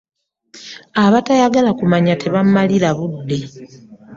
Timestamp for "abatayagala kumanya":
1.03-2.13